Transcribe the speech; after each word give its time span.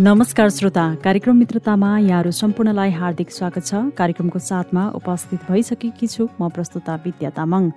नमस्कार 0.00 0.48
श्रोता 0.48 0.94
कार्यक्रम 0.94 1.36
मित्रतामा 1.36 1.98
यहाँहरू 1.98 2.30
सम्पूर्णलाई 2.30 2.90
हार्दिक 2.90 3.30
स्वागत 3.30 3.64
छ। 3.66 3.74
कार्यक्रमको 3.98 4.38
साथमा 4.38 4.82
उपस्थित 4.94 5.40
भइसकेकी 5.50 6.06
छु 6.06 6.28
म 6.40 6.48
प्रस्तुता 6.48 6.94
विद्या 7.04 7.30
तामाङ। 7.30 7.70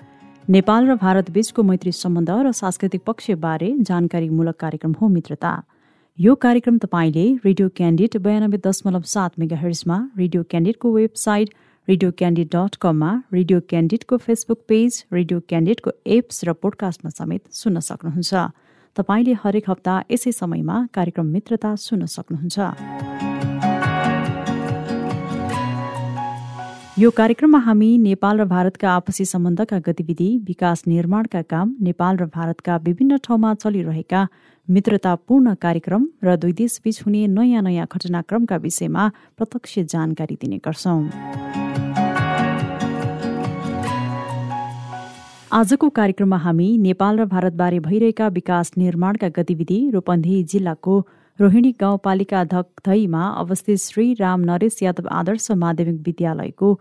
नेपाल 0.50 0.88
र 0.88 0.96
भारत 0.96 1.32
बीचको 1.32 1.64
मैत्री 1.64 1.92
सम्बन्ध 1.92 2.30
र 2.30 2.52
सांस्कृतिक 2.52 3.02
पक्षबारे 3.08 3.70
जानकारीमूलक 3.90 4.56
कार्यक्रम 4.56 4.94
हो 5.02 5.08
मित्रता। 5.08 5.54
यो 6.20 6.36
कार्यक्रम 6.36 6.78
तपाईँले 6.78 7.26
रेडियो 7.46 7.70
क्यान्डिड 7.70 8.18
बयानब्बे 8.22 8.58
दशमलव 8.66 9.02
सात 9.02 9.32
मेगा 9.40 9.58
हर्समा 9.58 9.98
रेडियो 10.18 10.44
क्यान्डिडको 10.44 10.88
वेबसाइट 10.94 11.50
रेडियो 11.88 12.12
क्यान्डिड 12.12 12.48
डट 12.48 12.76
कममा 12.82 13.12
रेडियो 13.34 13.60
क्यान्डिडको 13.70 14.18
फेसबुक 14.18 14.60
पेज 14.68 14.98
रेडियो 15.14 15.40
क्यान्डिडको 15.50 15.92
एप्स 16.08 16.44
र 16.46 16.54
पोडकास्टमा 16.56 17.10
समेत 17.10 17.42
सुन्न 17.52 17.80
सक्नुहुन्छ। 17.80 18.34
तपाईँले 18.96 19.34
हरेक 19.42 19.70
हप्ता 19.70 19.96
यसै 20.12 20.32
समयमा 20.32 20.76
कार्यक्रम 20.94 21.26
मित्रता 21.28 21.74
सुन्न 21.86 22.06
सक्नुहुन्छ। 22.06 22.58
यो 27.02 27.10
कार्यक्रममा 27.12 27.60
हामी 27.66 27.90
नेपाल 27.98 28.36
र 28.40 28.46
भारतका 28.46 28.90
आपसी 28.92 29.26
सम्बन्धका 29.26 29.80
गतिविधि 29.88 30.30
विकास 30.48 30.84
निर्माणका 30.86 31.42
काम 31.50 31.74
नेपाल 31.82 32.14
र 32.18 32.26
भारतका 32.30 32.78
विभिन्न 32.86 33.18
ठाउँमा 33.26 33.54
चलिरहेका 33.58 34.22
मित्रतापूर्ण 34.68 35.54
कार्यक्रम 35.58 36.08
र 36.24 36.36
दुई 36.38 36.54
देशबीच 36.62 37.02
हुने 37.02 37.26
नयाँ 37.34 37.62
नयाँ 37.64 37.88
घटनाक्रमका 37.90 38.58
विषयमा 38.68 39.10
प्रत्यक्ष 39.38 39.80
जानकारी 39.90 40.36
दिने 40.38 40.58
गर्छौं। 40.62 41.02
आजको 45.54 45.88
कार्यक्रममा 45.90 46.38
हामी 46.38 46.66
नेपाल 46.82 47.18
र 47.20 47.24
भारतबारे 47.32 47.80
भइरहेका 47.86 48.28
विकास 48.36 48.72
निर्माणका 48.78 49.28
गतिविधि 49.38 49.80
रूपन्देही 49.94 50.44
जिल्लाको 50.54 50.94
रोहिणी 51.40 51.72
गाउँपालिका 51.82 52.44
धकधईमा 52.54 53.24
अवस्थित 53.42 53.82
श्री 53.82 54.06
राम 54.20 54.46
नरेश 54.50 54.78
यादव 54.84 55.10
आदर्श 55.18 55.50
माध्यमिक 55.66 56.00
विद्यालयको 56.08 56.72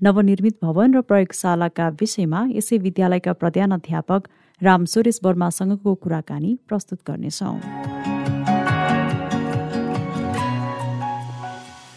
नवनिर्मित 0.00 0.58
भवन 0.62 0.94
र 0.94 1.00
प्रयोगशालाका 1.10 1.88
विषयमा 2.00 2.44
यसै 2.54 2.78
विद्यालयका 2.86 3.32
प्रधानाध्यापक 3.42 4.30
राम 4.60 4.84
सुरेश 4.94 5.20
वर्मासँगको 5.24 5.94
कुराकानी 6.06 6.56
प्रस्तुत 6.68 6.98
गर्नेछौं। 7.10 8.19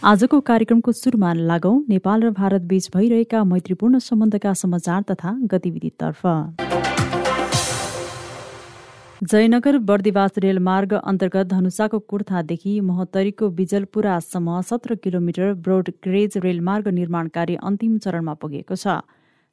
आजको 0.06 0.40
कार्यक्रमको 0.48 0.92
सुरुमा 0.92 1.28
लागौं 1.50 1.76
नेपाल 1.90 2.24
र 2.24 2.30
भारत 2.38 2.64
बीच 2.72 2.90
भइरहेका 2.96 3.44
मैत्रीपूर्ण 3.52 4.00
सम्बन्धका 4.04 4.52
समाचार 4.62 5.06
तथा 5.12 5.32
गतिविधितर्फ। 5.54 6.26
जयनगर 9.24 9.78
बर्दिवास 9.88 10.44
रेलमार्ग 10.46 10.94
अन्तर्गत 10.96 11.48
धनुषाको 11.54 12.00
कुर्थादेखि 12.12 12.76
महोत्तरीको 12.90 13.50
बिजलपुरासम्म 13.62 14.60
सत्र 14.70 15.00
किलोमिटर 15.00 15.54
ब्रोड 15.64 15.96
ग्रेज 16.04 16.38
रेलमार्ग 16.44 16.94
निर्माण 17.00 17.28
कार्य 17.34 17.64
अन्तिम 17.64 17.98
चरणमा 18.04 18.34
पुगेको 18.44 18.76
छ। 18.76 19.00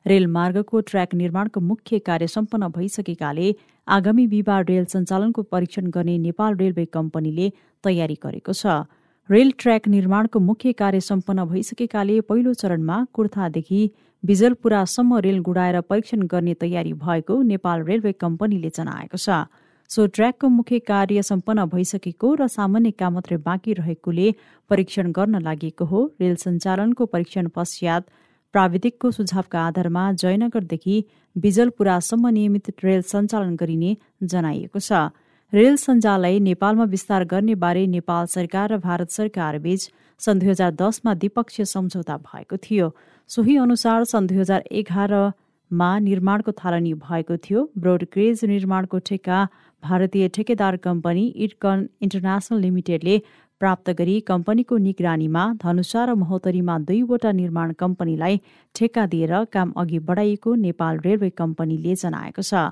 रेलमार्गको 0.06 0.80
ट्र्याक 0.90 1.14
निर्माणको 1.24 1.60
मुख्य 1.72 1.98
कार्य 2.06 2.26
सम्पन्न 2.36 2.74
भइसकेकाले 2.76 3.54
आगामी 3.86 4.26
बिहिबार 4.28 4.64
रेल 4.68 4.84
सञ्चालनको 4.92 5.50
परीक्षण 5.54 5.90
गर्ने 5.94 6.22
नेपाल 6.26 6.56
रेलवे 6.62 6.84
कम्पनीले 6.96 7.52
तयारी 7.84 8.24
गरेको 8.24 8.52
छ। 8.52 8.82
रेल 9.30 9.50
ट्र्याक 9.58 9.86
निर्माणको 9.88 10.38
मुख्य 10.40 10.70
कार्य 10.72 11.00
सम्पन्न 11.00 11.44
भइसकेकाले 11.48 12.20
पहिलो 12.20 12.52
चरणमा 12.52 12.96
कुर्थादेखि 13.14 13.82
बिजलपुरासम्म 14.22 15.18
रेल 15.26 15.38
गुडाएर 15.48 15.80
परीक्षण 15.90 16.22
गर्ने 16.32 16.54
तयारी 16.54 16.92
भएको 17.02 17.36
नेपाल 17.42 17.84
रेलवे 17.84 18.12
कम्पनीले 18.22 18.70
जनाएको 18.78 19.16
छ। 19.16 19.46
सो 19.90 20.06
ट्र्याकको 20.06 20.48
मुख्य 20.48 20.78
कार्य 20.90 21.22
सम्पन्न 21.22 21.66
भइसकेको 21.70 22.34
र 22.34 22.48
सामान्य 22.48 22.90
काम 22.98 23.14
मात्रै 23.14 23.38
बाँकी 23.46 23.72
रहेकोले 23.78 24.34
परीक्षण 24.70 25.12
गर्न 25.12 25.42
लागि 25.46 25.72
हो। 25.80 26.04
रेल 26.20 26.34
सञ्चालनको 26.42 27.06
परीक्षण 27.06 27.48
पश्चात 27.54 28.10
प्राविधिकको 28.54 29.10
सुझावका 29.12 29.60
आधारमा 29.62 30.10
जयनगरदेखि 30.18 31.02
बिजलपुरासम्म 31.36 32.28
नियमित 32.34 32.74
रेल 32.84 33.02
सञ्चालन 33.14 33.56
गरिने 33.56 33.96
जनाइएको 34.24 34.78
छ। 34.80 35.06
रेल 35.52 35.76
सञ्जाललाई 35.76 36.38
नेपालमा 36.40 36.84
विस्तार 36.86 37.24
गर्ने 37.30 37.54
बारे 37.62 37.86
नेपाल 37.92 38.26
सरकार 38.32 38.72
र 38.72 38.76
भारत 38.80 39.10
सरकार 39.10 39.58
बीच 39.58 39.86
सन् 40.20 40.40
दुई 40.40 40.48
हजार 40.48 40.74
दसमा 40.80 41.14
द्विपक्षीय 41.14 41.64
सम्झौता 41.66 42.16
भएको 42.18 42.56
थियो। 42.56 42.90
सोही 43.30 43.56
अनुसार 43.58 44.04
सन् 44.10 44.26
दुई 44.28 44.38
हजार 44.38 44.62
एघारमा 44.80 45.88
निर्माणको 46.06 46.52
थालनी 46.54 46.92
भएको 47.00 47.36
थियो। 47.46 47.64
ब्रोडग्रेज 47.78 48.44
निर्माणको 48.44 48.98
ठेक्का 49.10 49.38
भारतीय 49.82 50.28
ठेकेदार 50.36 50.76
कम्पनी 50.84 51.26
इटकन 51.46 51.82
इन्टरनेसनल 52.00 52.60
लिमिटेडले 52.60 53.16
प्राप्त 53.60 53.90
गरी 53.98 54.14
कम्पनीको 54.30 54.76
निगरानीमा 54.86 55.48
धनुषा 55.64 56.04
र 56.04 56.14
महोत्तरीमा 56.22 56.78
दुईवटा 56.86 57.32
निर्माण 57.40 57.72
कम्पनीलाई 57.82 58.38
ठेक्का 58.74 59.06
दिएर 59.16 59.34
काम 59.50 59.72
अघि 59.82 59.98
बढाइएको 60.06 60.54
नेपाल 60.62 61.02
रेलवे 61.08 61.30
कम्पनीले 61.42 61.94
जनाएको 62.04 62.42
छ। 62.42 62.70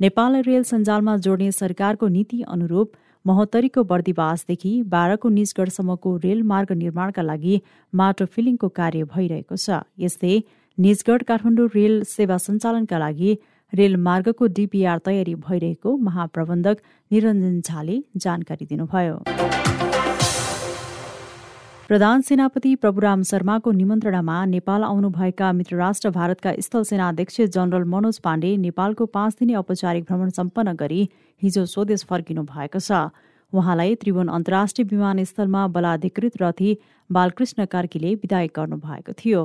नेपाल 0.00 0.34
रेल 0.46 0.62
सञ्जालमा 0.64 1.16
जोड्ने 1.24 1.50
सरकारको 1.52 2.08
नीति 2.08 2.40
अनुरूप 2.48 2.92
महोत्तरीको 3.24 3.84
बर्दिवासदेखि 3.84 4.72
बाह्रको 4.86 5.28
निजगढसम्मको 5.28 6.16
रेलमार्ग 6.24 6.72
निर्माणका 6.72 7.22
लागि 7.22 7.60
माटो 7.92 8.26
फिलिङको 8.26 8.68
कार्य 8.76 9.04
भइरहेको 9.14 9.56
छ। 9.56 9.80
यस्तै 9.98 10.34
निजगढ 10.78 11.22
काठमाडौँ 11.30 11.68
रेल 11.74 11.94
सेवा 12.06 12.38
सञ्चालनका 12.46 12.98
लागि 12.98 13.32
रेलमार्गको 13.72 14.46
डिपिआर 14.58 14.98
तयारी 15.06 15.34
भइरहेको 15.46 15.96
महाप्रबन्धक 16.08 16.76
निरञ्जन 17.10 17.60
झाले 17.62 17.96
जानकारी 18.18 18.66
दिनुभयो। 18.66 19.16
प्रधान 21.88 22.22
सेनापति 22.26 22.74
प्रभुराम 22.74 23.22
शर्माको 23.22 23.70
निमन्त्रणामा 23.72 24.44
नेपाल 24.44 24.82
आउनुभएका 24.84 25.50
मित्र 25.52 25.76
राष्ट्र 25.76 26.10
भारतका 26.10 26.52
स्थल 26.60 26.82
सेनाध्यक्ष 26.84 27.40
जनरल 27.54 27.84
मनोज 27.88 28.18
पाण्डे 28.20 28.56
नेपालको 28.56 29.06
पाँच 29.06 29.36
दिने 29.40 29.54
औपचारिक 29.54 30.04
भ्रमण 30.04 30.30
सम्पन्न 30.38 30.72
गरी 30.76 30.98
हिजो 31.42 31.64
स्वदेश 31.64 32.04
फर्किनु 32.04 32.42
भएको 32.44 32.78
छ। 32.78 32.90
उहाँलाई 33.52 33.94
त्रिभुवन 33.94 34.28
अन्तर्राष्ट्रिय 34.28 34.86
विमानस्थलमा 34.90 35.66
बलाधिकृत 35.76 36.42
रथी 36.42 36.70
बालकृष्ण 37.10 37.66
कार्कीले 37.66 38.14
विदाय 38.16 38.46
गर्नुभएको 38.56 39.12
थियो। 39.18 39.44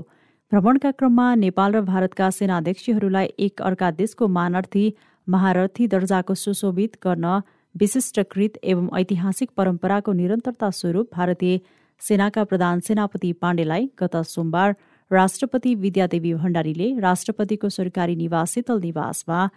भ्रमणका 0.51 0.91
क्रममा 0.97 1.27
नेपाल 1.43 1.75
र 1.75 1.81
भारतका 1.91 2.29
सेनाध्यक्षहरूलाई 2.31 3.29
एक 3.39 3.61
अर्का 3.61 3.91
देशको 3.99 4.27
मानार्थी 4.39 4.85
महारथी 5.27 5.87
दर्जाको 5.93 6.35
सुशोभित 6.35 6.97
गर्न 7.05 7.41
विशिष्टकृत 7.75 8.57
एवं 8.63 8.89
ऐतिहासिक 8.99 9.51
परम्पराको 9.57 10.11
निरन्तरता 10.13 10.69
स्वरूप 10.79 11.13
भारतीय 11.13 11.59
सेनाका 12.01 12.43
प्रधान 12.43 12.79
सेनापति 12.79 13.31
पाण्डेलाई 13.33 13.89
गत 13.99 14.15
सोमबार 14.27 14.75
राष्ट्रपति 15.11 15.73
विद्यादेवी 15.75 16.33
भण्डारीले 16.33 16.87
राष्ट्रपतिको 16.99 17.69
सरकारी 17.69 18.15
निवास 18.15 18.51
शीतल 18.51 18.79
निवासमा 18.81 19.49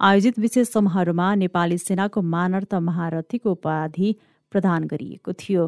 आयोजित 0.00 0.38
विशेष 0.38 0.68
समारोहमा 0.68 1.34
नेपाली 1.34 1.78
सेनाको 1.78 2.22
मानर्थ 2.28 2.74
महारथीको 2.82 3.50
उपाधि 3.50 4.14
प्रदान 4.52 4.84
गरिएको 4.84 5.32
थियो। 5.32 5.66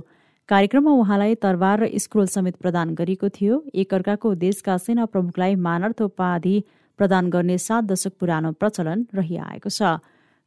कार्यक्रममा 0.48 0.92
उहाँलाई 0.92 1.34
तरवार 1.42 1.80
र 1.80 1.98
स्क्रोल 1.98 2.26
समेत 2.26 2.56
प्रदान 2.56 2.94
गरिएको 2.94 3.28
थियो। 3.30 3.62
एकअर्काको 3.74 4.34
देशका 4.36 4.76
सेना 4.78 5.04
प्रमुखलाई 5.06 5.54
मानर्थ 5.66 6.02
उपाधि 6.02 6.56
प्रदान 6.98 7.30
गर्ने 7.30 7.58
सात 7.58 7.84
दशक 7.84 8.12
पुरानो 8.20 8.52
प्रचलन 8.52 9.06
रहिआएको 9.14 9.70
छ। 9.70 9.96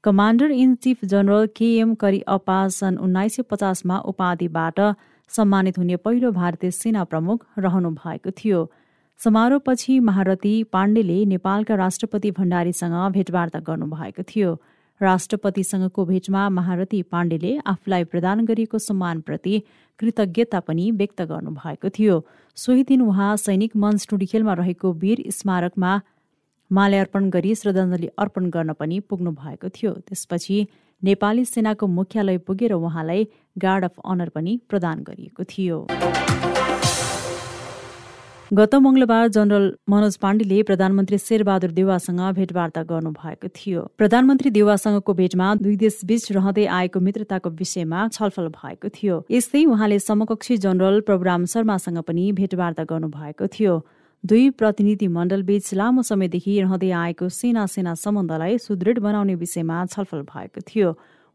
Commander 0.03 0.51
in 0.53 0.75
chief 0.75 1.05
general 1.05 1.47
K M 1.55 1.93
Cariappa 1.95 2.57
सन् 2.69 2.97
उन्नाइस 2.97 3.35
सय 3.35 3.43
पचासमा 3.49 3.97
उपाधिबाट 4.11 4.79
सम्मानित 5.29 5.77
हुने 5.77 5.95
पहिलो 5.95 6.31
भारतीय 6.31 6.71
सेना 6.71 7.03
प्रमुख 7.03 7.45
रहनु 7.59 7.89
भएको 7.89 8.31
थियो। 8.31 8.69
समारोहपछि 9.19 9.99
महारथी 9.99 10.63
पाण्डेले 10.63 11.25
नेपालका 11.25 11.75
राष्ट्रपति 11.75 12.31
भण्डारीसँग 12.31 12.95
भेटवार्ता 13.11 13.59
गर्नुभएको 13.59 14.23
थियो। 14.23 14.57
राष्ट्रपतिसँगको 15.01 16.05
भेटमा 16.05 16.49
महारथी 16.49 17.01
पाण्डेले 17.03 17.57
आफूलाई 17.67 18.03
प्रदान 18.03 18.45
गरिएको 18.45 18.79
सम्मानप्रति 18.79 19.61
कृतज्ञता 19.99 20.59
पनि 20.59 20.91
व्यक्त 20.91 21.21
गर्नुभएको 21.21 21.89
थियो। 21.89 22.25
सोही 22.55 22.83
दिन 22.83 23.01
उहाँ 23.01 23.35
सैनिक 23.37 23.75
मञ्च 23.75 24.07
टुडीखेलमा 24.09 24.53
रहेको 24.53 24.93
वीर 24.93 25.23
स्मारकमा 25.31 26.01
माल्यार्पण 26.71 27.29
गरी 27.29 27.53
श्रद्धाञ्जली 27.55 28.07
अर्पण 28.17 28.49
गर्न 28.49 28.73
पनि 28.73 28.99
पुग्नु 28.99 29.31
भएको 29.31 29.69
थियो। 29.69 29.91
त्यसपछि 30.07 30.67
नेपाली 31.03 31.45
सेनाको 31.45 31.87
मुख्यालय 31.87 32.37
पुगेर 32.37 32.73
उहाँलाई 32.73 33.27
गार्ड 33.57 33.83
अफ 33.85 33.99
अनर 34.05 34.29
पनि 34.29 34.59
प्रदान 34.69 35.03
गरिएको 35.03 35.43
थियो। 35.43 35.85
गत 38.53 38.75
मङ्गलबार 38.75 39.27
जनरल 39.27 39.65
मनोज 39.89 40.15
पाण्डेले 40.17 40.61
प्रधानमन्त्री 40.63 41.17
शेरबहादुर 41.17 41.71
देवासँग 41.71 42.21
भेटवार्ता 42.35 42.83
गर्नुभएको 42.83 43.47
थियो। 43.47 43.81
प्रधानमन्त्री 43.97 44.49
देवासँगको 44.49 45.13
भेटमा 45.13 45.53
दुई 45.55 45.75
देश 45.75 45.99
बीच 46.05 46.31
रहँदै 46.31 46.65
आएको 46.65 46.99
मित्रताको 46.99 47.49
विषयमा 47.59 48.07
छलफल 48.07 48.47
भएको 48.55 48.89
थियो। 48.89 49.15
यस्तै 49.31 49.65
उहाँले 49.65 49.99
समकक्षी 49.99 50.57
जनरल 50.63 51.01
प्रभुराम 51.01 51.45
शर्मासँग 51.45 51.99
पनि 52.07 52.31
भेटवार्ता 52.31 52.83
गर्नुभएको 52.83 53.47
थियो। 53.47 53.75
दुई 54.23 54.49
प्रतिनिधि 54.49 55.07
मण्डलबीच 55.07 55.73
लामो 55.73 56.01
समयदेखि 56.03 56.53
रहँदै 56.61 56.89
आएको 56.91 57.27
सेना 57.31 57.65
सेना 57.65 57.93
सम्बन्धलाई 57.95 58.57
सुदृढ 58.57 58.99
बनाउने 58.99 59.35
विषयमा 59.35 59.85
छलफल 59.85 60.21
भएको 60.21 60.61
थियो। 60.67 60.89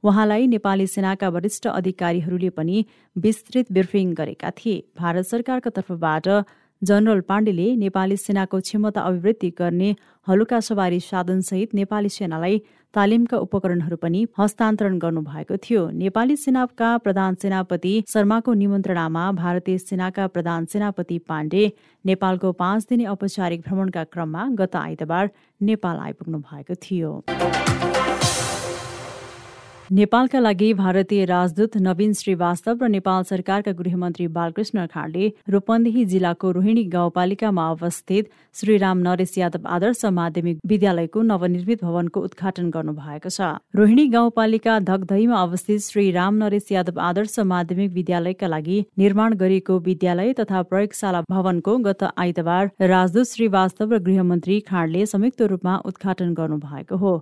उहाँलाई 0.05 0.47
नेपाली 0.47 0.87
सेनाका 0.87 1.29
वरिष्ठ 1.29 1.67
अधिकारीहरूले 1.69 2.51
पनि 2.51 2.85
विस्तृत 3.17 3.73
ब्रिफिङ 3.73 4.13
गरेका 4.15 4.51
थिए। 4.51 4.83
भारत 4.99 5.25
सरकारको 5.25 5.71
तर्फबाट 5.71 6.29
जनरल 6.83 7.21
पाण्डेले 7.23 7.69
नेपाली 7.77 8.17
सेनाको 8.17 8.61
क्षमता 8.61 9.01
अभिवृद्धि 9.01 9.51
गर्ने 9.59 9.95
हलुका 10.27 10.61
सवारी 10.61 11.01
साधनसहित 11.01 11.75
नेपाली 11.75 12.09
सेनालाई 12.09 12.63
तालिमका 12.95 13.37
उपकरणहरू 13.39 13.97
पनि 13.97 14.27
हस्तान्तरण 14.39 14.99
गर्नुभएको 14.99 15.57
थियो। 15.65 15.89
नेपाली 16.03 16.37
सेनाका 16.37 16.91
प्रधान 16.99 17.35
सेनापति 17.43 17.95
शर्माको 18.09 18.53
निमन्त्रणामा 18.55 19.31
भारतीय 19.33 19.79
सेनाका 19.79 20.27
प्रधान 20.29 20.65
सेनापति 20.73 21.19
पाण्डे 21.29 21.65
नेपालको 22.05 22.53
पाँच 22.61 22.87
दिने 22.91 23.07
औपचारिक 23.07 23.61
भ्रमणका 23.69 24.05
क्रममा 24.13 24.49
गत 24.61 24.77
आइतबार 24.77 25.31
नेपाल 25.61 25.99
आइपुग्नु 25.99 26.39
भएको 26.39 26.75
थियो। 26.85 27.13
नेपालका 29.93 30.41
लागि 30.41 30.73
भारतीय 30.75 31.25
राजदूत 31.27 31.77
नवीन 31.77 32.13
श्रीवास्तव 32.17 32.83
र 32.83 32.89
नेपाल 32.89 33.23
सरकारका 33.31 33.73
गृहमन्त्री 33.81 34.27
बालकृष्ण 34.37 34.85
खाँडले 34.89 35.27
रूपन्देही 35.53 36.05
जिल्लाको 36.13 36.51
रोहिणी 36.51 36.85
गाउँपालिकामा 36.95 37.67
अवस्थित 37.71 38.31
श्रीराम 38.55 38.99
नरेश 38.99 39.37
यादव 39.39 39.69
आदर्श 39.69 40.05
माध्यमिक 40.19 40.61
विद्यालयको 40.65 41.23
नवनिर्मित 41.23 41.85
भवनको 41.85 42.21
उद्घाटन 42.21 42.71
गर्नुभएको 42.71 43.29
छ। 43.29 43.51
रोहिणी 43.77 44.07
गाउँपालिका 44.17 44.79
धकधईमा 44.89 45.43
अवस्थित 45.43 45.85
श्री 45.85 46.11
राम 46.11 46.41
नरेश 46.45 46.73
यादव 46.73 47.01
आदर्श 47.09 47.39
माध्यमिक 47.53 47.93
विद्यालयका 47.93 48.49
लागि 48.49 48.79
निर्माण 48.99 49.37
गरिएको 49.45 49.79
विद्यालय 49.91 50.33
तथा 50.41 50.63
प्रयोगशाला 50.73 51.23
भवनको 51.29 51.77
गत 51.91 52.09
आइतबार 52.17 52.73
राजदूत 52.95 53.33
श्रीवास्तव 53.35 53.93
र 53.93 54.01
गृहमन्त्री 54.09 54.59
खाँडले 54.73 55.07
संयुक्त 55.13 55.43
रूपमा 55.53 55.77
उद्घाटन 55.85 56.35
गर्नुभएको 56.35 56.97
हो। 56.97 57.15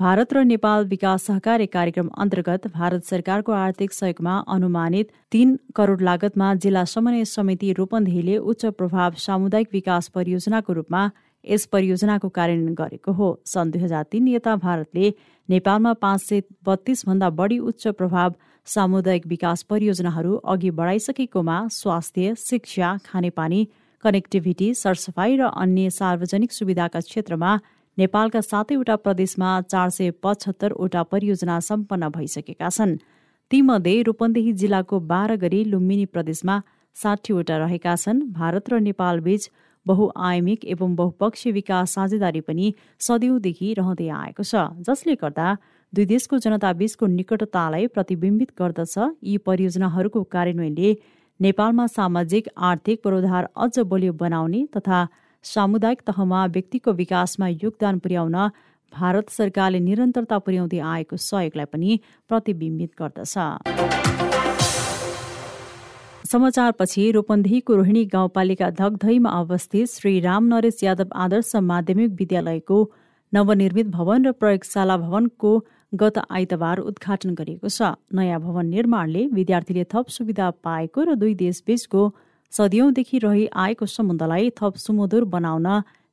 भारत 0.00 0.32
र 0.34 0.42
नेपाल 0.42 0.84
विकास 0.86 1.22
सहकारी 1.22 1.66
कार्यक्रम 1.66 2.08
अन्तर्गत 2.18 2.66
भारत 2.68 3.04
सरकारको 3.04 3.52
आर्थिक 3.54 3.92
सहयोगमा 3.92 4.38
अनुमानित 4.50 5.10
तीन 5.32 5.54
करोड 5.76 6.00
लागतमा 6.02 6.54
जिल्ला 6.62 6.84
समन्वय 6.84 7.24
समिति 7.24 7.72
रूपन्देहीले 7.72 8.36
उच्च 8.36 8.64
प्रभाव 8.74 9.14
सामुदायिक 9.24 9.68
विकास 9.72 10.08
परियोजनाको 10.14 10.72
रूपमा 10.72 11.02
यस 11.44 11.66
परियोजनाको 11.72 12.28
कार्यान्वयन 12.28 12.74
गरेको 12.74 13.12
हो। 13.12 13.28
सन् 13.46 13.70
दुई 13.70 13.82
हजार 13.82 14.02
तीन 14.10 14.28
यता 14.28 14.56
भारतले 14.56 15.12
नेपालमा 15.48 15.92
पाँच 16.02 16.22
सय 16.22 16.42
बत्तीस 16.66 17.04
भन्दा 17.06 17.30
बढी 17.38 17.58
उच्च 17.70 17.86
प्रभाव 17.94 18.34
सामुदायिक 18.66 19.26
विकास 19.26 19.62
परियोजनाहरू 19.70 20.34
अघि 20.52 20.70
बढाइसकेकोमा 20.80 21.60
स्वास्थ्य 21.72 22.34
शिक्षा 22.40 22.96
खानेपानी 23.06 23.62
कनेक्टिभिटी 24.04 24.74
सरसफाई 24.74 25.36
र 25.36 25.54
अन्य 25.56 25.90
सार्वजनिक 25.92 26.52
सुविधाका 26.52 27.00
क्षेत्रमा 27.02 27.52
नेपालका 27.98 28.40
सातैवटा 28.40 28.94
प्रदेशमा 28.98 29.50
चार 29.62 29.90
सय 29.90 30.10
पचहत्तरवटा 30.22 31.02
परियोजना 31.04 31.58
सम्पन्न 31.60 32.08
भइसकेका 32.10 32.68
छन्। 32.68 32.96
तीमध्ये 33.50 34.02
रूपन्देही 34.02 34.52
जिल्लाको 34.52 34.98
बाह्र 35.10 35.36
गरी 35.38 35.62
लुम्बिनी 35.66 36.06
प्रदेशमा 36.06 36.56
साठीवटा 36.96 37.56
रहेका 37.56 37.94
छन्। 37.96 38.22
भारत 38.32 38.70
र 38.70 38.80
नेपालबीच 38.80 39.48
बहुआयमिक 39.86 40.64
एवं 40.66 40.94
बहुपक्षीय 40.96 41.52
विकास 41.52 41.94
साझेदारी 41.94 42.40
पनि 42.42 42.74
सदियौंदेखि 43.00 43.72
रहँदै 43.74 44.08
आएको 44.18 44.42
छ 44.42 44.66
जसले 44.82 45.14
गर्दा 45.22 45.48
दुई 45.92 46.04
देशको 46.06 46.38
जनताबीचको 46.44 47.06
निकटतालाई 47.16 47.86
प्रतिबिम्बित 47.94 48.50
गर्दछ। 48.58 48.94
यी 49.22 49.36
परियोजनाहरूको 49.46 50.22
कार्यान्वयनले 50.34 50.96
नेपालमा 51.40 51.86
सामाजिक 51.94 52.48
आर्थिक 52.68 53.02
पूर्वाधार 53.04 53.48
अझ 53.56 53.74
बलियो 53.86 54.12
बनाउने 54.18 54.66
तथा 54.76 54.98
सामुदायिक 55.44 56.00
तहमा 56.06 56.44
व्यक्तिको 56.54 56.92
विकासमा 56.94 57.48
योगदान 57.48 57.98
पुर्याउन 57.98 58.36
भारत 58.92 59.30
सरकारले 59.30 59.80
निरन्तरता 59.80 60.38
पुर्याउँदै 60.38 60.78
आएको 60.78 61.16
सहयोगलाई 61.18 61.66
पनि 61.72 62.00
प्रतिबिम्बित 62.30 62.90
गर्दछ। 63.00 63.34
समाचारपछि 66.24 67.10
रूपन्देहीको 67.10 67.74
रोहिणी 67.76 68.04
गाउँपालिका 68.12 68.68
धकधईमा 68.80 69.30
अवस्थित 69.40 69.90
श्री 69.90 70.12
राम 70.20 70.44
नरेश 70.48 70.82
यादव 70.82 71.08
आदर्श 71.14 71.54
माध्यमिक 71.62 72.10
विद्यालयको 72.18 72.78
नवनिर्मित 73.32 73.86
भवन 73.90 74.26
र 74.26 74.32
प्रयोगशाला 74.32 74.96
भवनको 74.96 75.50
गत 75.92 76.18
आइतबार 76.30 76.78
उद्घाटन 76.80 77.34
गरिएको 77.34 77.68
छ। 77.68 77.94
नयाँ 78.14 78.40
भवन 78.40 78.66
निर्माणले 78.66 79.26
विद्यार्थीले 79.34 79.84
थप 79.92 80.08
सुविधा 80.08 80.50
पाएको 80.64 81.00
र 81.04 81.14
दुई 81.14 81.34
देशबीचको 81.42 82.02
सदियौंदेखि 82.54 83.18
रही 83.18 83.46
आएको 83.56 83.86
सम्बन्धलाई 83.86 84.50
थप 84.50 84.74
सुमधुर 84.76 85.24
बनाउन 85.24 85.66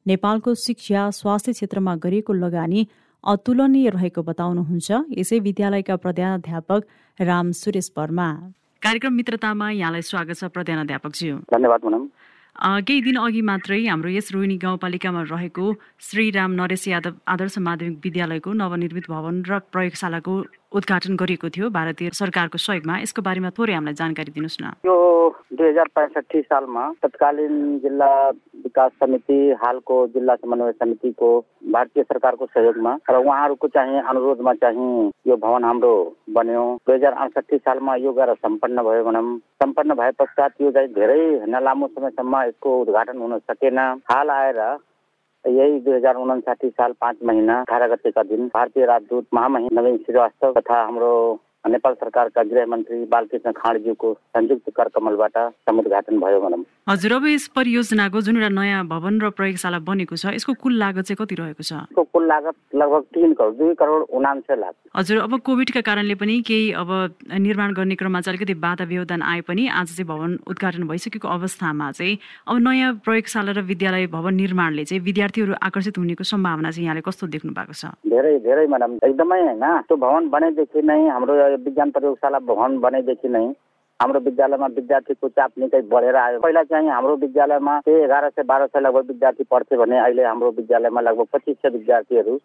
नेपालको 0.08 0.54
शिक्षा 0.56 1.02
स्वास्थ्य 1.10 1.52
क्षेत्रमा 1.54 1.96
गरिएको 1.96 2.34
लगानी 2.34 2.88
अतुलनीय 3.24 3.90
रहेको 3.90 4.22
बताउनुहुन्छ 4.24 4.90
यसै 5.18 5.40
विद्यालयका 5.40 5.96
प्रधानाध्यापक 5.96 6.82
राम 7.22 7.52
सुरेश 7.52 7.92
वर्मा। 7.98 8.28
कार्यक्रम 8.82 9.14
मित्रतामा 9.14 9.70
यहाँलाई 9.72 10.02
स्वागत 10.02 10.36
छ 10.36 10.44
प्रधानाध्यापकज्यू। 10.50 11.38
धन्यवाद 11.54 11.82
केही 12.62 13.02
दिन 13.02 13.18
अघि 13.18 13.42
मात्रै 13.42 13.80
हाम्रो 13.90 14.10
यस 14.10 14.30
रोहिणी 14.34 14.56
गाउँपालिकामा 14.62 15.22
रहेको 15.34 15.66
श्रीराम 16.08 16.52
नरेश 16.62 16.88
यादव 16.88 17.14
आदर्श 17.34 17.58
माध्यमिक 17.58 17.98
विद्यालयको 18.06 18.54
नवनिर्मित 18.54 19.10
भवन 19.10 19.42
र 19.50 19.60
प्रयोगशालाको 19.74 20.34
उद्घाटन 20.78 21.16
गरिएको 21.18 21.50
थियो 21.50 21.70
भारतीय 21.70 22.10
सरकारको 22.14 22.58
सहयोगमा। 22.62 22.98
यसको 23.02 23.22
बारेमा 23.22 23.50
थोरै 23.58 23.74
हामीलाई 23.74 23.98
जानकारी 23.98 24.32
दिनुहोस् 24.32 24.62
न। 24.62 24.66
यो 24.86 24.96
दुई 25.58 25.68
हजार 25.68 25.88
पैँसठी 25.96 26.42
सालमा 26.42 26.84
तत्कालीन 27.02 27.56
जिल्ला 27.84 28.12
विकास 28.30 28.92
समिति 29.02 29.40
हालको 29.64 29.96
जिल्ला 30.14 30.36
समन्वय 30.36 30.72
समितिको 30.72 31.30
भारतीय 31.74 32.04
सरकारको 32.04 32.46
सहयोगमा 32.46 32.94
र 33.10 33.16
उहाँहरूको 33.26 33.68
चाहिँ 33.68 34.00
अनुरोधमा 34.06 34.54
चाहिँ 34.62 35.12
यो 35.28 35.36
भवन 35.44 35.64
हाम्रो 35.66 35.94
बन्यो। 36.30 36.64
दुई 36.88 36.96
हजार 36.96 37.14
अडसठी 37.26 37.58
सालमा 37.58 37.96
यो 38.06 38.14
गएर 38.14 38.34
सम्पन्न 38.46 38.86
भयो 38.86 39.04
भनौँ। 39.10 39.38
सम्पन्न 39.60 39.94
भए 40.00 40.12
पश्चात 40.22 40.62
यो 40.62 40.72
चाहिँ 40.72 40.94
धेरै 40.94 41.60
लामो 41.62 41.88
समयसम्म 42.00 42.50
यसको 42.52 42.80
उद्घाटन 42.82 43.18
हुन 43.18 43.38
सकेन। 43.40 43.80
हाल 44.12 44.30
आएर 44.30 44.60
यही 45.46 45.80
दुई 45.80 45.94
हजार 45.94 46.16
उनासाठी 46.16 46.70
साल 46.70 46.92
पाँच 47.02 47.18
महिना 47.26 47.60
अठार 47.60 47.88
गतेका 47.90 48.24
दिन 48.24 48.48
भारतीय 48.54 48.86
राजदूत 48.86 49.26
महामहिम 49.34 49.80
नवीन 49.80 49.98
श्रीवास्तव 49.98 50.54
तथा 50.54 50.82
हाम्रो 50.82 51.14
नेपाल 51.66 51.94
सरकारका 51.94 52.44
गृह 52.44 52.66
मन्त्री 52.66 53.04
बालकृष्ण 53.06 53.52
खाँडज्यूको 53.54 54.14
संयुक्त 54.14 54.70
कर 54.76 54.88
कमलबाट 54.96 55.38
समुद्घाटन 55.70 56.20
भयो 56.20 56.40
भनौँ। 56.42 56.64
हजुर 56.90 57.14
अब 57.14 57.26
यस 57.28 57.48
परियोजनाको 57.56 58.22
जुन 58.22 58.38
एउटा 58.38 58.50
नयाँ 58.50 58.86
भवन 58.88 59.22
र 59.22 59.30
प्रयोगशाला 59.30 59.80
बनेको 59.80 60.16
छ 60.16 60.34
यसको 60.34 60.54
कुल 60.58 60.74
लागत 60.74 61.06
चाहिँ 61.06 61.18
कति 61.22 61.36
रहेको 61.36 61.64
छ? 61.64 61.74
यसको 61.74 62.04
कुल 62.04 62.28
लागत 62.28 62.56
लगभग 62.76 63.04
तिन 63.14 63.34
करोड 63.34 63.58
दुई 63.58 63.74
करोड 63.78 64.02
उनान्सय 64.10 64.56
लाख। 64.58 64.74
हजुर 64.98 65.18
अब 65.22 65.40
कोभिडका 65.40 65.82
कारणले 65.82 66.16
पनि 66.18 66.42
केही 66.42 66.72
अब 66.82 66.90
निर्माण 67.38 67.74
गर्ने 67.74 67.96
क्रममा 67.96 68.22
चाहिँ 68.22 68.38
अलिकति 68.38 68.54
बाधा 68.58 68.86
व्यवधान 68.90 69.22
आए 69.22 69.42
पनि 69.46 69.68
आज 69.70 69.96
चाहिँ 69.96 70.08
भवन 70.08 70.38
उद्घाटन 70.50 70.88
भइसकेको 70.88 71.28
अवस्थामा 71.28 71.92
चाहिँ 71.92 72.18
अब 72.50 72.58
नयाँ 72.58 72.94
प्रयोगशाला 73.06 73.52
र 73.52 73.62
विद्यालय 73.70 74.08
भवन 74.10 74.34
निर्माणले 74.36 74.86
चाहिँ 74.90 75.04
विद्यार्थीहरू 75.04 75.54
आकर्षित 75.62 75.98
हुनेको 75.98 76.24
सम्भावना 76.26 76.72
चाहिँ 76.72 76.86
यहाँले 76.86 77.02
कस्तो 77.06 77.28
देख्नु 77.30 77.54
भएको 77.54 77.74
छ? 77.74 77.94
धेरै 78.10 78.34
धेरै 78.42 78.66
म्याडम 78.68 78.98
एकदमै 79.06 79.40
होइन 79.46 79.66
त्यो 79.88 79.96
भवन 79.98 80.30
बनेदेखि 80.34 80.82
नै 80.82 81.00
हाम्रो 81.08 81.34
विज्ञान 81.66 81.92
प्रयोगशाला 81.92 82.40
भवन 82.48 82.80
बनेदेखि 82.80 83.30
नै 83.30 83.46
हाम्रो 84.00 84.20
विद्यालयमा 84.20 84.68
विद्यार्थीको 84.76 85.28
चाप 85.30 85.52
निकै 85.60 85.82
बढेर 85.90 86.16
आयो। 86.16 86.40
पहिला 86.40 86.64
चाहिँ 86.64 86.90
हाम्रो 86.90 87.16
विद्यालयमा 87.24 87.76
एघार 87.88 88.30
सय 88.30 88.44
बाह्र 88.44 88.68
सय 88.68 88.80
लगभग 88.80 89.08
विद्यार्थी 89.08 89.44
पढ्थे 89.52 89.78
भने 89.78 89.98
अहिले 90.00 90.24
हाम्रो 90.24 90.50
विद्यालयमा 90.58 91.02
लगभग 91.02 91.28
पच्चिस 91.34 91.58
सय 91.58 91.70
विद्यार्थीहरू 91.70 92.38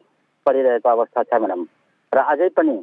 पढिरहेको 0.46 0.88
अवस्था 0.88 1.22
छ 1.22 1.40
म्याडम 1.40 1.64
र 2.12 2.18
अझै 2.32 2.48
पनि 2.56 2.76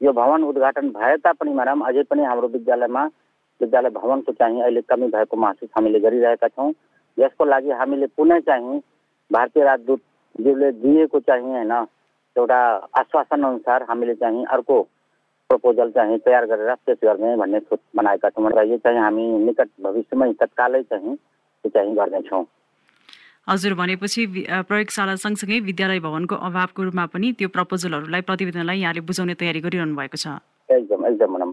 यो 0.00 0.12
भवन 0.12 0.44
उद्घाटन 0.44 0.88
भए 0.90 1.16
तापनि 1.24 1.52
म्याडम 1.54 1.80
अझै 1.86 2.02
पनि 2.10 2.24
हाम्रो 2.24 2.48
विद्यालयमा 2.48 3.04
विद्यालय 3.60 3.90
भवनको 3.90 4.32
चाहिँ 4.32 4.62
अहिले 4.62 4.80
कमी 4.88 5.06
भएको 5.08 5.36
महसुस 5.36 5.68
हामीले 5.76 6.00
गरिरहेका 6.00 6.48
छौँ। 6.48 6.72
यसको 7.18 7.44
लागि 7.44 7.70
हामीले 7.80 8.06
पुनः 8.16 8.38
चाहिँ 8.46 8.78
भारतीय 9.30 9.64
राजदूतज्यूले 9.64 10.70
दिएको 10.80 11.20
चाहिँ 11.20 11.50
होइन 11.50 11.72
एउटा 12.36 12.60
आश्वासन 12.98 13.42
अनुसार 13.44 13.82
हामीले 13.88 14.14
चाहिँ 14.14 14.44
अर्को 14.46 14.80
प्रपोजल 15.50 15.90
चाहिँ 15.90 16.18
तयार 16.22 16.46
गरेर 16.46 16.74
पेस 16.86 16.98
गर्ने 17.04 17.36
भन्ने 17.36 17.58
सोच 17.60 17.80
बनाएका 17.96 18.28
छौँ 18.30 18.50
र 18.54 18.64
यो 18.70 18.76
चाहिँ 18.86 19.00
हामी 19.00 19.26
निकट 19.44 19.68
भविष्यमै 19.82 20.32
तत्कालै 20.40 20.82
चाहिँ 20.86 21.12
यो 21.12 21.68
चाहिँ 21.74 21.94
गर्नेछौँ। 21.96 22.44
हजुर 23.48 23.74
भनेपछि 23.74 24.26
प्रयोगशाला 24.70 25.14
सँगसँगै 25.16 25.58
विद्यालय 25.66 26.00
भवनको 26.06 26.34
अभावको 26.48 26.82
रूपमा 26.86 27.06
पनि 27.14 27.32
त्यो 27.38 27.48
प्रपोजलहरूलाई 27.50 28.22
प्रतिवेदनलाई 28.30 28.78
यहाँले 28.80 29.00
बुझाउने 29.10 29.34
तयारी 29.34 29.60
गरिरहनु 29.66 29.96
भएको 29.98 30.18
छ। 30.22 30.38
एकदम 30.70 31.06
एकदम 31.06 31.52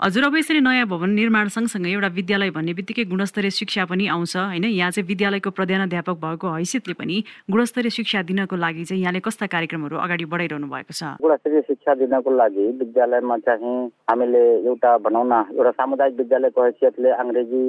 हजुर 0.00 0.24
अब 0.24 0.36
यसरी 0.36 0.60
नयाँ 0.60 0.86
भवन 0.90 1.10
निर्माण 1.14 1.48
सँगसँगै 1.54 1.90
एउटा 1.90 2.08
विद्यालय 2.18 2.50
भन्ने 2.50 2.72
बित्तिकै 2.74 3.04
गुणस्तरीय 3.06 3.50
शिक्षा 3.50 3.84
पनि 3.86 4.06
आउँछ 4.10 4.36
होइन? 4.36 4.64
यहाँ 4.64 4.90
चाहिँ 4.90 5.06
विद्यालयको 5.06 5.50
प्रधानाध्यापक 5.54 6.16
भएको 6.18 6.48
हैसियतले 6.50 6.94
पनि 6.98 7.22
गुणस्तरीय 7.46 7.90
शिक्षा 7.94 8.22
दिनको 8.26 8.56
लागि 8.58 8.84
चाहिँ 8.90 9.02
यहाँले 9.02 9.20
कस्ता 9.22 9.46
कार्यक्रमहरू 9.54 9.96
अगाडि 9.96 10.24
बढाइरहनु 10.26 10.66
भएको 10.66 10.92
छ? 10.98 11.14
गुणस्तरीय 11.22 11.60
शिक्षा 11.70 11.94
दिनको 11.94 12.30
लागि 12.34 12.66
विद्यालयमा 12.82 13.36
चाहिँ 13.46 13.74
हामीले 14.10 14.42
एउटा 14.66 14.96
भनौँ 15.06 15.24
न 15.30 15.34
एउटा 15.54 15.70
सामुदायिक 15.78 16.18
विद्यालयको 16.18 16.64
हैसियतले 16.64 17.10
अङ्ग्रेजी 17.22 17.64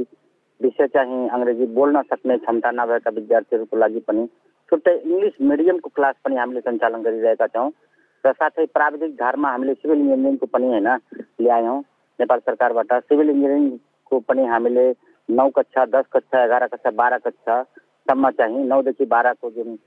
विषय 0.60 0.88
चाहिँ 0.98 1.30
अङ्ग्रेजी 1.30 1.66
बोल्न 1.78 2.02
सक्ने 2.10 2.38
क्षमता 2.42 2.72
नभएका 2.74 3.10
विद्यार्थीहरूको 3.22 3.78
लागि 3.78 4.00
पनि 4.10 4.28
छुट्टै 4.72 4.98
इङ्ग्लिस 4.98 5.42
मिडियमको 5.46 5.90
क्लास 5.94 6.16
पनि 6.26 6.36
हामीले 6.42 6.62
सञ्चालन 6.68 7.02
गरिरहेका 7.06 7.48
छौँ 7.54 7.70
र 8.24 8.32
साथै 8.34 8.66
प्राविधिक 8.74 9.12
धारमा 9.16 9.50
हामीले 9.52 9.74
सिभिल 9.78 10.00
इन्जिनियरिङको 10.00 10.46
पनि 10.50 10.68
होइन 10.74 10.90
ल्यायौँ। 11.46 11.84
नेपाल 12.20 12.40
सरकारबाट 12.42 12.94
सिभिल 13.04 13.30
इन्जिनियरिङको 13.30 14.20
पनि 14.30 14.46
हामीले 14.48 14.86
नौ 15.30 15.50
कक्षा 15.52 15.86
दस 15.94 16.06
कक्षा 16.14 16.44
एघार 16.44 16.68
कक्षा 16.68 16.92
बाह्र 17.00 17.18
कक्षासम्म 17.26 18.30
चाहिँ 18.40 18.64
नौदेखि 18.68 19.06
बाह्रको 19.14 19.50
जुन 19.52 19.78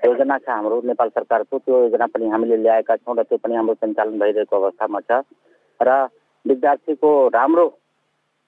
योजना 0.00 0.38
छ 0.38 0.48
हाम्रो 0.48 0.80
नेपाल 0.86 1.08
सरकारको 1.10 1.58
त्यो 1.58 1.80
योजना 1.82 2.06
पनि 2.06 2.28
हामीले 2.30 2.56
ल्याएका 2.56 2.96
छौँ 2.96 3.16
र 3.16 3.22
त्यो 3.22 3.38
पनि 3.38 3.54
हाम्रो 3.56 3.74
सञ्चालन 3.76 4.18
भइरहेको 4.18 4.56
अवस्थामा 4.56 5.00
छ। 5.00 5.22
र 5.80 5.90
विद्यार्थीको 6.44 7.10
राम्रो 7.34 7.66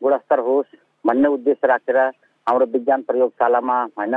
गुणस्तर 0.02 0.38
होस् 0.46 0.76
भन्ने 1.04 1.28
उद्देश्य 1.28 1.66
राखेर 1.66 1.98
हाम्रो 2.46 2.66
विज्ञान 2.74 3.02
प्रयोगशालामा 3.08 3.76
होइन 3.98 4.14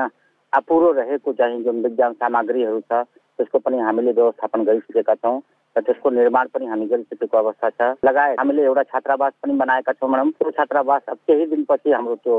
अपुरो 0.54 0.92
रहेको 1.00 1.34
चाहिँ 1.34 1.64
जुन 1.64 1.82
विज्ञान 1.84 2.14
सामग्रीहरू 2.22 2.80
छ 2.82 3.02
त्यसको 3.40 3.60
पनि 3.60 3.80
हामीले 3.80 4.12
व्यवस्थापन 4.12 4.64
गरिसकेका 4.64 5.16
छौँ। 5.16 5.40
र 5.76 5.82
त्यसको 5.82 6.10
निर्माण 6.10 6.48
पनि 6.54 6.66
हामी 6.66 6.86
गरिसकेको 6.86 7.38
अवस्था 7.38 7.70
छ। 7.70 7.82
लगायत 8.06 8.40
हामीले 8.40 8.64
एउटा 8.64 8.84
छात्रावास 8.92 9.34
पनि 9.42 9.54
बनाएका 9.58 9.92
छौँ 9.94 10.10
म्याडम 10.10 10.30
त्यो 10.38 10.52
छात्रावास 10.58 11.02
अब 11.10 11.18
केही 11.28 11.46
दिनपछि 11.50 11.92
हाम्रो 11.92 12.16
त्यो 12.24 12.36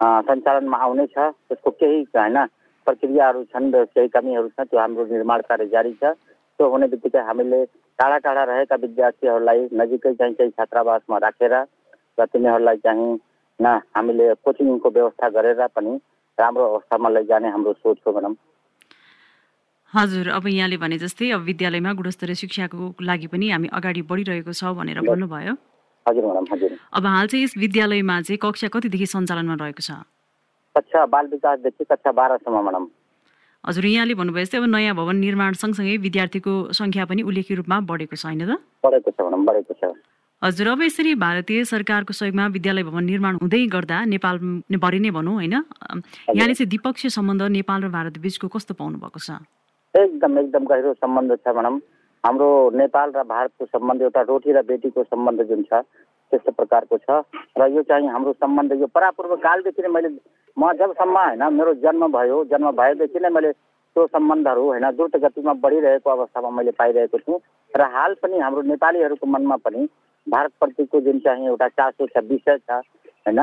सञ्चालनमा 0.00 0.76
आउनेछ। 0.84 1.16
त्यसको 1.48 1.70
केही 1.70 2.02
होइन 2.16 2.38
प्रक्रियाहरू 2.86 3.44
छन् 3.52 3.72
र 3.74 3.84
केही 3.92 4.08
कमीहरू 4.16 4.48
छ 4.48 4.68
त्यो 4.70 4.78
हाम्रो 4.80 5.04
निर्माण 5.12 5.40
कार्य 5.48 5.66
जारी 5.74 5.92
छ। 6.00 6.16
त्यो 6.58 6.68
हुने 6.70 6.86
बित्तिकै 6.88 7.22
हामीले 7.28 7.64
टाढा 7.98 8.18
टाढा 8.24 8.42
रहेका 8.44 8.76
विद्यार्थीहरूलाई 8.80 9.60
नजिकै 9.74 10.12
चाहिँ 10.14 10.34
केही 10.34 10.50
छात्रावासमा 10.56 11.18
राखेर 11.18 11.54
र 12.18 12.24
तिनीहरूलाई 12.32 12.76
चाहिँ 12.80 13.12
न 13.58 13.66
हामीले 13.92 14.34
कोचिङको 14.44 14.88
व्यवस्था 14.90 15.28
गरेर 15.36 15.66
पनि 15.76 15.92
राम्रो 16.38 16.64
अवस्थामा 16.64 17.08
लैजाने 17.08 17.48
हाम्रो 17.50 17.72
सोच 17.72 17.98
हो 18.06 18.12
हजुर 19.94 20.28
अब 20.28 20.46
यहाँले 20.48 20.76
भने 20.76 20.98
जस्तै 20.98 21.30
अब 21.30 21.40
विद्यालयमा 21.46 21.92
गुणस्तरीय 21.94 22.34
शिक्षाको 22.34 22.94
लागि 23.00 23.26
पनि 23.30 23.50
हामी 23.50 23.68
अगाडि 23.78 24.02
बढिरहेको 24.10 24.52
छ 24.52 24.74
भनेर 24.74 25.00
भन्नुभयो। 25.06 25.54
हजुर 26.06 26.24
म्याडम 26.24 26.46
हजुर। 26.52 26.70
अब 26.98 27.06
हाल 27.06 27.26
चाहिँ 27.30 27.44
यस 27.44 27.54
विद्यालयमा 27.56 28.20
चाहिँ 28.26 28.38
कक्षा 28.42 28.68
कतिदेखि 28.74 29.06
सञ्चालनमा 29.06 29.54
रहेको 29.54 29.82
छ? 29.86 29.90
कक्षा 30.76 31.06
बाल 31.14 31.26
विकासदेखि 31.30 31.84
कक्षा 31.90 32.10
बाह्रसम्म 32.10 32.62
म्याडम 32.66 32.84
हजुर 33.64 33.84
यहाँले 33.86 34.14
भन्नुभयो 34.18 34.44
जस्तै 34.44 34.58
अब 34.58 34.66
नयाँ 34.74 34.94
भवन 34.98 35.16
निर्माण 35.16 35.52
सँगसँगै 35.62 35.96
विद्यार्थीको 36.02 36.52
सङ्ख्या 36.74 37.04
पनि 37.06 37.22
उल्लेख्य 37.22 37.54
रूपमा 37.62 37.80
बढेको 37.86 38.16
छ 38.18 38.26
होइन 38.26 38.42
त? 38.44 38.58
बढेको 38.84 39.10
छ 39.14 39.18
म्याडम 39.22 39.46
बढेको 39.46 39.72
छ। 39.78 39.94
हजुर 40.42 40.66
अब 40.68 40.82
यसरी 40.82 41.14
भारतीय 41.16 41.64
सरकारको 41.64 42.12
सहयोगमा 42.12 42.46
विद्यालय 42.52 42.82
भवन 42.84 43.04
निर्माण 43.08 43.34
हुँदै 43.40 43.62
गर्दा 43.72 44.04
नेपाल 44.12 44.34
भरि 44.76 44.98
नै 45.00 45.10
भनौँ 45.16 45.34
होइन? 45.40 45.54
यहाँले 45.54 46.54
चाहिँ 46.58 46.68
द्विपक्षीय 46.68 47.10
सम्बन्ध 47.16 47.42
नेपाल 47.56 47.80
र 47.84 47.88
भारत 47.88 48.18
बिचको 48.20 48.48
कस्तो 48.52 48.74
पाउनु 48.74 48.98
भएको 49.00 49.20
छ? 49.22 49.40
एकदम 49.94 50.38
एकदम 50.38 50.64
गहिरो 50.66 50.92
सम्बन्ध 50.94 51.32
छ 51.36 51.48
म्याडम। 51.48 51.76
हाम्रो 52.24 52.48
नेपाल 52.74 53.10
र 53.16 53.22
भारतको 53.24 53.64
सम्बन्ध 53.66 54.02
एउटा 54.02 54.20
रोटी 54.30 54.52
र 54.52 54.62
बेटीको 54.66 55.02
सम्बन्ध 55.04 55.42
जुन 55.48 55.62
छ 55.62 55.80
त्यस्तो 56.32 56.52
प्रकारको 56.52 56.98
छ। 56.98 57.22
र 57.58 57.68
यो 57.70 57.82
चाहिँ 57.82 58.08
हाम्रो 58.10 58.32
सम्बन्ध 58.34 58.72
यो 58.80 58.86
परापूर्व 58.90 59.36
कालदेखि 59.44 59.82
नै 59.82 59.88
मैले 59.88 60.08
म 60.56 60.72
जबसम्म 60.74 61.16
होइन 61.18 61.42
मेरो 61.54 61.74
जन्म 61.84 62.06
भयो 62.12 62.42
जन्म 62.50 62.70
भएदेखि 62.74 63.20
नै 63.20 63.30
मैले 63.30 63.52
त्यो 63.52 64.06
सम्बन्धहरू 64.10 64.64
होइन 64.66 64.90
द्रुत 64.90 65.16
गतिमा 65.22 65.52
बढिरहेको 65.62 66.10
अवस्थामा 66.10 66.50
मैले 66.50 66.70
पाइरहेको 66.74 67.18
छु। 67.18 67.38
र 67.74 67.82
हाल 67.94 68.14
पनि 68.22 68.38
हाम्रो 68.38 68.62
नेपालीहरूको 68.72 69.26
मनमा 69.26 69.56
पनि 69.62 69.88
भारतप्रतिको 70.26 71.00
जुन 71.00 71.18
चाहिँ 71.22 71.46
एउटा 71.46 71.68
चासो 71.78 72.06
छ 72.06 72.24
विषय 72.26 72.58
छ 72.58 72.82
होइन 73.26 73.40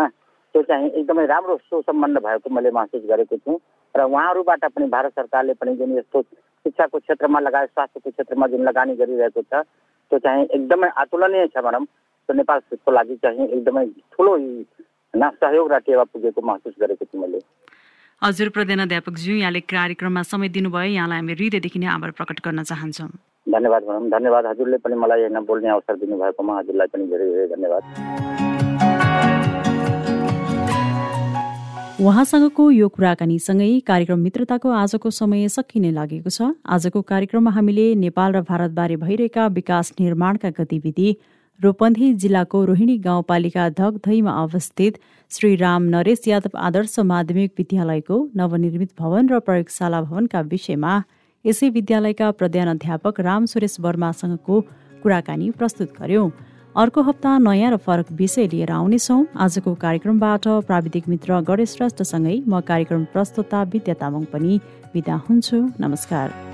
त्यो 0.56 0.62
चाहिँ 0.68 0.90
एकदमै 0.92 1.26
राम्रो 1.32 1.58
सुसम्बन्ध 1.64 2.18
भएको 2.20 2.50
मैले 2.50 2.72
महसुस 2.76 3.08
गरेको 3.08 3.38
छु। 3.38 3.62
र 3.96 4.02
उहाँहरूबाट 4.04 4.66
पनि 4.66 4.88
भारत 4.88 5.12
सरकारले 5.16 5.54
पनि 5.54 5.76
जुन 5.76 5.98
यस्तो 5.98 6.22
शिक्षाको 6.22 7.00
क्षेत्रमा 7.00 7.40
लगायत 7.40 7.70
स्वास्थ्यको 7.70 8.10
क्षेत्रमा 8.10 8.48
जुन 8.48 8.62
लगानी 8.64 8.96
गरिरहेको 8.96 9.42
छ 9.42 9.64
त्यो 10.12 10.20
चाहिँ 10.20 10.46
एकदमै 10.46 10.90
अतुलनीय 10.98 11.48
छ 11.48 11.64
भनौँ। 11.66 11.86
त्यो 11.86 12.34
नेपालको 12.36 12.92
लागि 12.92 13.16
चाहिँ 13.16 13.48
एकदमै 13.48 13.86
ठुलो 14.14 14.38
सहयोग 15.14 15.72
र 15.72 15.78
टेवा 15.88 16.04
पुगेको 16.04 16.42
महसुस 16.42 16.76
गरेको 16.82 17.06
छु 17.06 17.18
मैले। 17.20 17.40
हजुर 18.22 18.50
प्रधान 18.50 18.88
ज्यू 18.88 19.36
यहाँले 19.36 19.60
कार्यक्रममा 19.66 20.22
समय 20.24 20.50
दिनुभयो। 20.50 20.94
यहाँलाई 20.94 21.18
हामी 21.20 21.34
हृदयदेखि 21.34 21.80
नै 21.80 21.88
आभार 21.88 22.12
प्रकट 22.12 22.40
गर्न 22.46 22.64
चाहन्छौँ। 22.64 23.10
धन्यवाद 23.50 23.84
भनौँ। 23.84 24.10
धन्यवाद 24.10 24.46
हजुरले 24.46 24.78
पनि 24.78 24.96
मलाई 24.96 25.20
होइन 25.26 25.40
बोल्ने 25.50 25.70
अवसर 25.70 25.96
दिनुभएकोमा 26.06 26.60
हजुरलाई 26.60 26.88
पनि 26.94 27.04
धेरै 27.10 27.26
धेरै 27.32 27.48
धन्यवाद। 27.56 28.51
उहाँसँगको 32.02 32.64
यो 32.72 32.88
कुराकानीसँगै 32.90 33.80
कार्यक्रम 33.86 34.20
मित्रताको 34.20 34.70
आजको 34.74 35.10
समय 35.12 35.48
सकिने 35.48 35.92
लागेको 35.94 36.30
छ। 36.30 36.58
आजको 36.66 37.02
कार्यक्रममा 37.02 37.52
हामीले 37.54 37.86
नेपाल 37.96 38.34
र 38.34 38.42
भारतबारे 38.42 38.96
भइरहेका 38.98 39.46
विकास 39.54 39.94
निर्माणका 40.00 40.50
गतिविधि 40.58 41.10
रूपन्देही 41.60 42.14
जिल्लाको 42.18 42.64
रोहिणी 42.66 42.98
गाउँपालिका 43.06 43.70
धकधैमा 43.78 44.32
अवस्थित 44.34 44.98
श्री 45.32 45.56
राम 45.62 45.84
नरेश 45.94 46.28
यादव 46.28 46.58
आदर्श 46.58 47.00
माध्यमिक 47.06 47.54
विद्यालयको 47.58 48.18
नवनिर्मित 48.34 48.98
भवन 48.98 49.30
र 49.30 49.40
प्रयोगशाला 49.46 50.02
भवनका 50.02 50.42
विषयमा 50.50 50.94
यसै 51.46 51.70
विद्यालयका 51.70 52.32
प्रधान 52.34 52.68
अध्यापक 52.76 53.20
राम 53.22 53.46
सुरेश 53.46 53.78
वर्मासँगको 53.80 54.62
कुराकानी 55.06 55.52
प्रस्तुत 55.54 55.94
गर्यौं। 56.02 56.30
अर्को 56.78 57.02
हप्ता 57.02 57.38
नयाँ 57.38 57.72
र 57.72 57.78
फरक 57.78 58.12
विषय 58.12 58.48
लिएर 58.48 58.72
आउनेछौँ। 58.72 59.26
आजको 59.36 59.74
कार्यक्रमबाट 59.76 60.48
प्राविधिक 60.68 61.10
मित्र 61.10 61.40
गणेश 61.44 61.76
श्रेष्ठसँगै 61.76 62.38
म 62.48 62.62
कार्यक्रम 62.64 63.04
प्रस्तुता 63.12 63.64
विद्या 63.64 63.96
तामाङ 64.00 64.24
पनि 64.32 64.60
बिदा 64.94 65.16
हुन्छु। 65.28 65.58
नमस्कार। 65.80 66.51